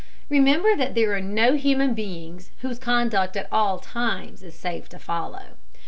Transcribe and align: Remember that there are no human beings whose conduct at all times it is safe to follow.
Remember 0.29 0.75
that 0.75 0.95
there 0.95 1.13
are 1.13 1.21
no 1.21 1.53
human 1.55 1.93
beings 1.93 2.49
whose 2.63 2.79
conduct 2.79 3.37
at 3.37 3.47
all 3.51 3.77
times 3.77 4.41
it 4.41 4.47
is 4.47 4.55
safe 4.57 4.89
to 4.89 4.97
follow. 4.97 5.57